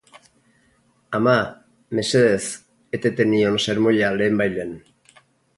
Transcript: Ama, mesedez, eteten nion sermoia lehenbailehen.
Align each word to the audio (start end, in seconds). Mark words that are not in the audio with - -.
Ama, 1.17 1.35
mesedez, 1.99 2.41
eteten 2.99 3.33
nion 3.37 3.63
sermoia 3.67 4.11
lehenbailehen. 4.19 4.77